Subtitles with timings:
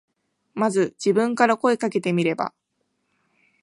[0.55, 2.55] まず自分から声かけてみれば。